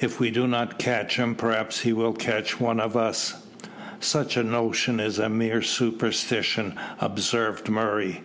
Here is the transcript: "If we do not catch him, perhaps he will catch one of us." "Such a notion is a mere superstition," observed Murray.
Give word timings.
"If 0.00 0.18
we 0.18 0.32
do 0.32 0.48
not 0.48 0.80
catch 0.80 1.14
him, 1.14 1.36
perhaps 1.36 1.82
he 1.82 1.92
will 1.92 2.12
catch 2.12 2.58
one 2.58 2.80
of 2.80 2.96
us." 2.96 3.34
"Such 4.00 4.36
a 4.36 4.42
notion 4.42 4.98
is 4.98 5.20
a 5.20 5.28
mere 5.28 5.62
superstition," 5.62 6.74
observed 7.00 7.68
Murray. 7.68 8.20